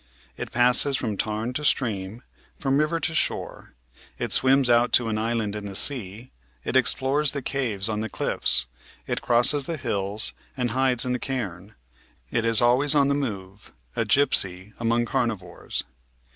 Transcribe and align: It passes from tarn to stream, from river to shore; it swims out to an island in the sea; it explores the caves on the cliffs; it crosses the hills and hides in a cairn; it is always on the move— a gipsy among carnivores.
It 0.35 0.51
passes 0.51 0.97
from 0.97 1.15
tarn 1.15 1.53
to 1.53 1.63
stream, 1.63 2.23
from 2.57 2.79
river 2.79 2.99
to 2.99 3.13
shore; 3.13 3.75
it 4.17 4.31
swims 4.33 4.67
out 4.67 4.91
to 4.93 5.09
an 5.09 5.19
island 5.19 5.55
in 5.55 5.67
the 5.67 5.75
sea; 5.75 6.31
it 6.63 6.75
explores 6.75 7.33
the 7.33 7.43
caves 7.43 7.87
on 7.87 7.99
the 7.99 8.09
cliffs; 8.09 8.65
it 9.05 9.21
crosses 9.21 9.67
the 9.67 9.77
hills 9.77 10.33
and 10.57 10.71
hides 10.71 11.05
in 11.05 11.13
a 11.13 11.19
cairn; 11.19 11.75
it 12.31 12.45
is 12.45 12.63
always 12.63 12.95
on 12.95 13.09
the 13.09 13.13
move— 13.13 13.73
a 13.95 14.03
gipsy 14.03 14.73
among 14.79 15.05
carnivores. 15.05 15.83